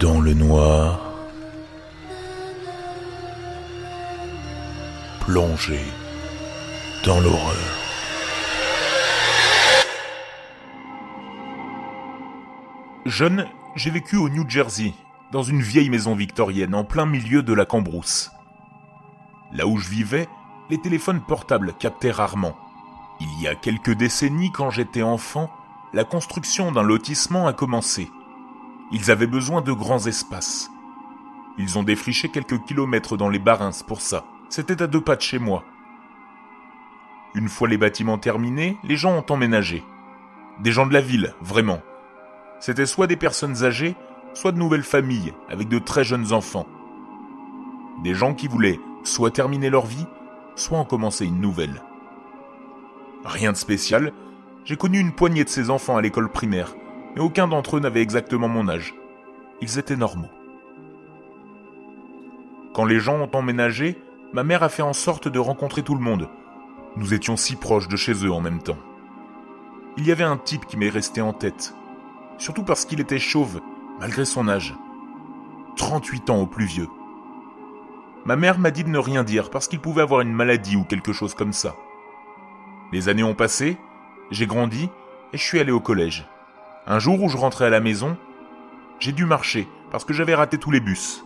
[0.00, 1.00] Dans le noir,
[5.20, 5.80] plongé
[7.04, 7.56] dans l'horreur.
[13.06, 14.92] Jeune, j'ai vécu au New Jersey,
[15.32, 18.30] dans une vieille maison victorienne en plein milieu de la Cambrousse.
[19.52, 20.28] Là où je vivais,
[20.70, 22.56] les téléphones portables captaient rarement.
[23.20, 25.50] Il y a quelques décennies, quand j'étais enfant,
[25.92, 28.08] la construction d'un lotissement a commencé.
[28.90, 30.70] Ils avaient besoin de grands espaces.
[31.58, 34.24] Ils ont défriché quelques kilomètres dans les Barins pour ça.
[34.48, 35.64] C'était à deux pas de chez moi.
[37.34, 39.84] Une fois les bâtiments terminés, les gens ont emménagé.
[40.60, 41.80] Des gens de la ville, vraiment.
[42.60, 43.94] C'était soit des personnes âgées,
[44.34, 46.66] soit de nouvelles familles avec de très jeunes enfants.
[48.02, 50.06] Des gens qui voulaient soit terminer leur vie,
[50.54, 51.82] soit en commencer une nouvelle.
[53.24, 54.12] Rien de spécial,
[54.64, 56.74] j'ai connu une poignée de ces enfants à l'école primaire,
[57.18, 58.94] mais aucun d'entre eux n'avait exactement mon âge.
[59.60, 60.30] Ils étaient normaux.
[62.72, 64.00] Quand les gens ont emménagé,
[64.32, 66.28] ma mère a fait en sorte de rencontrer tout le monde.
[66.94, 68.78] Nous étions si proches de chez eux en même temps.
[69.96, 71.74] Il y avait un type qui m'est resté en tête,
[72.38, 73.60] surtout parce qu'il était chauve,
[73.98, 74.76] malgré son âge.
[75.76, 76.88] 38 ans au plus vieux.
[78.26, 80.84] Ma mère m'a dit de ne rien dire parce qu'il pouvait avoir une maladie ou
[80.84, 81.74] quelque chose comme ça.
[82.92, 83.76] Les années ont passé,
[84.30, 84.88] j'ai grandi
[85.32, 86.24] et je suis allé au collège.
[86.90, 88.16] Un jour où je rentrais à la maison,
[88.98, 91.22] j'ai dû marcher parce que j'avais raté tous les bus.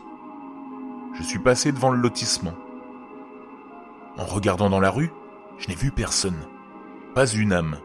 [1.15, 2.55] Je suis passé devant le lotissement.
[4.19, 5.13] En regardant dans la rue,
[5.59, 6.49] je n'ai vu personne.
[7.15, 7.79] Pas une âme.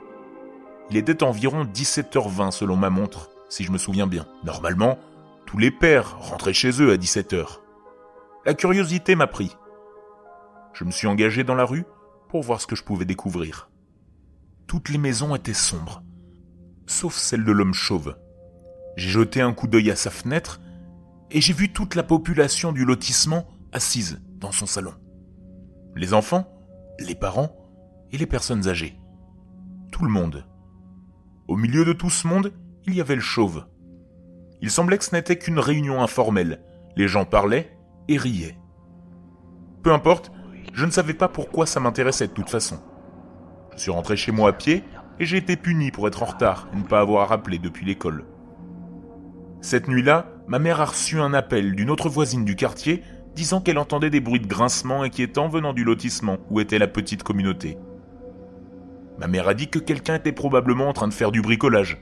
[0.89, 4.25] Il était environ 17h20 selon ma montre, si je me souviens bien.
[4.43, 4.97] Normalement,
[5.45, 7.59] tous les pères rentraient chez eux à 17h.
[8.47, 9.55] La curiosité m'a pris.
[10.73, 11.85] Je me suis engagé dans la rue
[12.27, 13.69] pour voir ce que je pouvais découvrir.
[14.65, 16.01] Toutes les maisons étaient sombres,
[16.87, 18.17] sauf celle de l'homme chauve.
[18.95, 20.59] J'ai jeté un coup d'œil à sa fenêtre
[21.29, 24.93] et j'ai vu toute la population du lotissement assise dans son salon.
[25.95, 26.47] Les enfants,
[26.99, 27.55] les parents
[28.11, 28.97] et les personnes âgées.
[29.91, 30.45] Tout le monde.
[31.47, 32.53] Au milieu de tout ce monde,
[32.85, 33.65] il y avait le chauve.
[34.61, 36.63] Il semblait que ce n'était qu'une réunion informelle.
[36.95, 38.57] Les gens parlaient et riaient.
[39.83, 40.31] Peu importe,
[40.73, 42.79] je ne savais pas pourquoi ça m'intéressait de toute façon.
[43.75, 44.83] Je suis rentré chez moi à pied
[45.19, 48.25] et j'ai été puni pour être en retard et ne pas avoir rappelé depuis l'école.
[49.61, 53.03] Cette nuit-là, ma mère a reçu un appel d'une autre voisine du quartier
[53.35, 57.23] disant qu'elle entendait des bruits de grincement inquiétants venant du lotissement où était la petite
[57.23, 57.77] communauté.
[59.19, 61.99] Ma mère a dit que quelqu'un était probablement en train de faire du bricolage.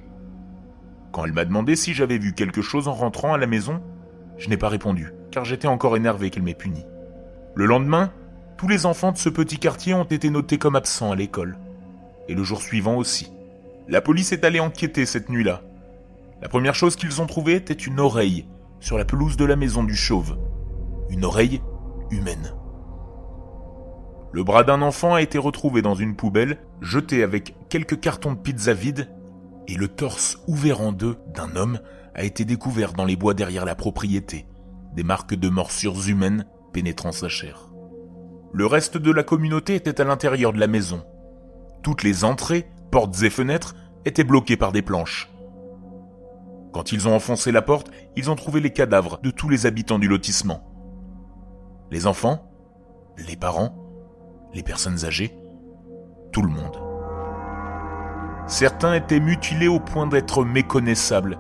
[1.11, 3.81] Quand elle m'a demandé si j'avais vu quelque chose en rentrant à la maison,
[4.37, 6.85] je n'ai pas répondu, car j'étais encore énervé qu'elle m'ait puni.
[7.53, 8.11] Le lendemain,
[8.57, 11.57] tous les enfants de ce petit quartier ont été notés comme absents à l'école.
[12.27, 13.31] Et le jour suivant aussi.
[13.87, 15.61] La police est allée enquêter cette nuit-là.
[16.41, 18.47] La première chose qu'ils ont trouvée était une oreille
[18.79, 20.37] sur la pelouse de la maison du chauve
[21.09, 21.61] une oreille
[22.11, 22.53] humaine.
[24.31, 28.39] Le bras d'un enfant a été retrouvé dans une poubelle, jeté avec quelques cartons de
[28.39, 29.09] pizza vides,
[29.67, 31.79] et le torse ouvert en deux d'un homme
[32.13, 34.45] a été découvert dans les bois derrière la propriété,
[34.93, 37.69] des marques de morsures humaines pénétrant sa chair.
[38.53, 41.03] Le reste de la communauté était à l'intérieur de la maison.
[41.85, 43.75] Toutes les entrées, portes et fenêtres
[44.06, 45.29] étaient bloquées par des planches.
[46.73, 50.00] Quand ils ont enfoncé la porte, ils ont trouvé les cadavres de tous les habitants
[50.00, 50.63] du lotissement
[51.91, 52.51] les enfants,
[53.19, 53.75] les parents,
[54.56, 55.38] les personnes âgées,
[56.31, 56.75] tout le monde.
[58.47, 61.38] Certains étaient mutilés au point d'être méconnaissables,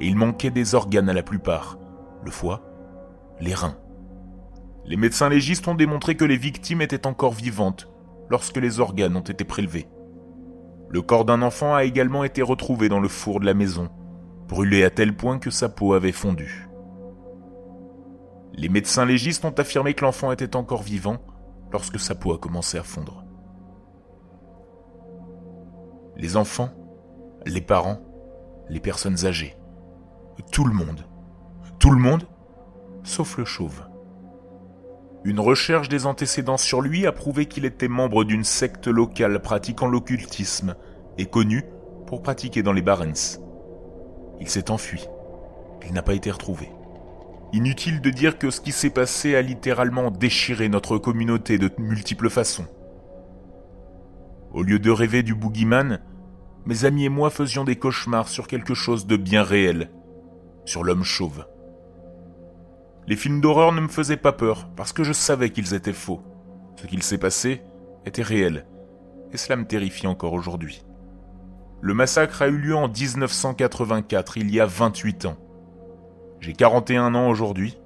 [0.00, 1.78] et il manquait des organes à la plupart,
[2.24, 2.62] le foie,
[3.38, 3.78] les reins.
[4.86, 7.88] Les médecins légistes ont démontré que les victimes étaient encore vivantes
[8.30, 9.88] lorsque les organes ont été prélevés.
[10.90, 13.90] Le corps d'un enfant a également été retrouvé dans le four de la maison,
[14.48, 16.68] brûlé à tel point que sa peau avait fondu.
[18.54, 21.18] Les médecins légistes ont affirmé que l'enfant était encore vivant
[21.70, 23.24] lorsque sa peau a commencé à fondre.
[26.16, 26.70] Les enfants,
[27.46, 28.00] les parents,
[28.68, 29.56] les personnes âgées,
[30.50, 31.06] tout le monde,
[31.78, 32.24] tout le monde,
[33.04, 33.82] sauf le chauve.
[35.24, 39.88] Une recherche des antécédents sur lui a prouvé qu'il était membre d'une secte locale pratiquant
[39.88, 40.76] l'occultisme
[41.18, 41.64] et connu
[42.06, 43.38] pour pratiquer dans les Barents.
[44.40, 45.08] Il s'est enfui.
[45.86, 46.70] Il n'a pas été retrouvé.
[47.52, 52.30] Inutile de dire que ce qui s'est passé a littéralement déchiré notre communauté de multiples
[52.30, 52.66] façons.
[54.52, 56.00] Au lieu de rêver du boogeyman,
[56.66, 59.90] mes amis et moi faisions des cauchemars sur quelque chose de bien réel,
[60.64, 61.46] sur l'homme chauve.
[63.08, 66.20] Les films d'horreur ne me faisaient pas peur parce que je savais qu'ils étaient faux.
[66.76, 67.62] Ce qu'il s'est passé
[68.04, 68.66] était réel,
[69.32, 70.84] et cela me terrifie encore aujourd'hui.
[71.80, 75.38] Le massacre a eu lieu en 1984, il y a 28 ans.
[76.40, 77.78] J'ai 41 ans aujourd'hui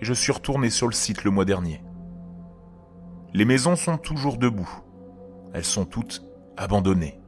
[0.00, 1.84] et je suis retourné sur le site le mois dernier.
[3.34, 4.72] Les maisons sont toujours debout.
[5.52, 6.22] Elles sont toutes
[6.56, 7.20] abandonnées.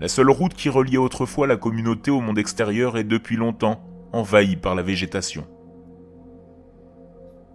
[0.00, 4.56] La seule route qui reliait autrefois la communauté au monde extérieur est depuis longtemps envahie
[4.56, 5.46] par la végétation.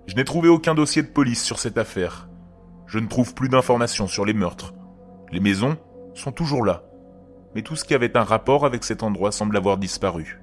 [0.08, 2.30] Je n'ai trouvé aucun dossier de police sur cette affaire.
[2.88, 4.74] Je ne trouve plus d'informations sur les meurtres.
[5.32, 5.78] Les maisons
[6.14, 6.84] sont toujours là,
[7.56, 10.42] mais tout ce qui avait un rapport avec cet endroit semble avoir disparu.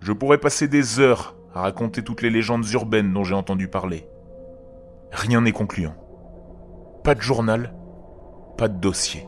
[0.00, 4.06] Je pourrais passer des heures à raconter toutes les légendes urbaines dont j'ai entendu parler.
[5.12, 5.94] Rien n'est concluant.
[7.04, 7.74] Pas de journal,
[8.56, 9.26] pas de dossier.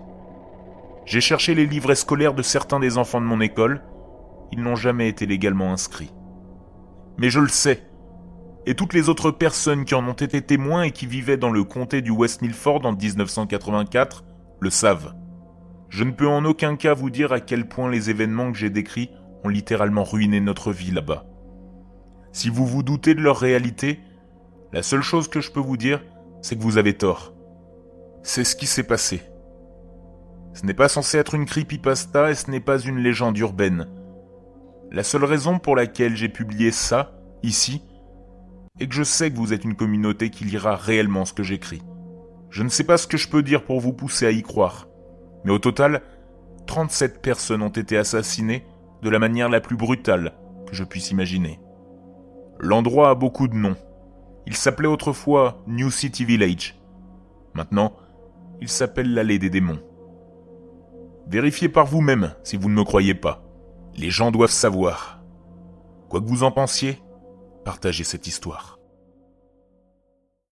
[1.05, 3.83] J'ai cherché les livrets scolaires de certains des enfants de mon école,
[4.53, 6.13] ils n'ont jamais été légalement inscrits.
[7.19, 7.83] Mais je le sais,
[8.65, 11.65] et toutes les autres personnes qui en ont été témoins et qui vivaient dans le
[11.65, 14.25] comté du West Milford en 1984
[14.61, 15.15] le savent.
[15.89, 18.71] Je ne peux en aucun cas vous dire à quel point les événements que j'ai
[18.71, 19.11] décrits
[19.45, 21.27] ont littéralement ruiné notre vie là-bas.
[22.31, 24.01] Si vous vous doutez de leur réalité,
[24.73, 26.03] la seule chose que je peux vous dire,
[26.41, 27.35] c'est que vous avez tort.
[28.23, 29.23] C'est ce qui s'est passé.
[30.55, 33.87] Ce n'est pas censé être une creepypasta et ce n'est pas une légende urbaine.
[34.95, 37.83] La seule raison pour laquelle j'ai publié ça, ici,
[38.79, 41.81] est que je sais que vous êtes une communauté qui lira réellement ce que j'écris.
[42.51, 44.89] Je ne sais pas ce que je peux dire pour vous pousser à y croire,
[45.45, 46.03] mais au total,
[46.67, 48.67] 37 personnes ont été assassinées
[49.01, 50.35] de la manière la plus brutale
[50.67, 51.59] que je puisse imaginer.
[52.61, 53.77] L'endroit a beaucoup de noms.
[54.47, 56.79] Il s'appelait autrefois New City Village.
[57.55, 57.95] Maintenant,
[58.61, 59.81] il s'appelle l'allée des démons.
[61.29, 63.42] Vérifiez par vous-même si vous ne me croyez pas.
[63.97, 65.23] Les gens doivent savoir.
[66.09, 67.03] Quoi que vous en pensiez,
[67.65, 68.79] partagez cette histoire.